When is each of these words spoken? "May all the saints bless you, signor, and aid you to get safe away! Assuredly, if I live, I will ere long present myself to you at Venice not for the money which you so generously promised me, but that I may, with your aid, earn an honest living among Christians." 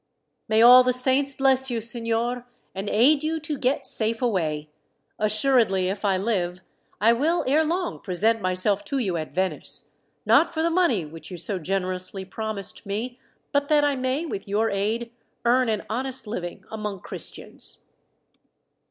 "May 0.47 0.63
all 0.63 0.81
the 0.81 0.93
saints 0.93 1.35
bless 1.35 1.69
you, 1.69 1.79
signor, 1.79 2.47
and 2.73 2.89
aid 2.89 3.21
you 3.21 3.39
to 3.41 3.55
get 3.55 3.85
safe 3.85 4.19
away! 4.19 4.71
Assuredly, 5.19 5.89
if 5.89 6.03
I 6.03 6.17
live, 6.17 6.61
I 6.99 7.13
will 7.13 7.43
ere 7.45 7.63
long 7.63 7.99
present 7.99 8.41
myself 8.41 8.83
to 8.85 8.97
you 8.97 9.15
at 9.15 9.31
Venice 9.31 9.89
not 10.25 10.55
for 10.55 10.63
the 10.63 10.71
money 10.71 11.05
which 11.05 11.29
you 11.29 11.37
so 11.37 11.59
generously 11.59 12.25
promised 12.25 12.83
me, 12.83 13.19
but 13.51 13.67
that 13.67 13.83
I 13.83 13.95
may, 13.95 14.25
with 14.25 14.47
your 14.47 14.71
aid, 14.71 15.11
earn 15.45 15.69
an 15.69 15.85
honest 15.87 16.25
living 16.25 16.65
among 16.71 17.01
Christians." 17.01 17.85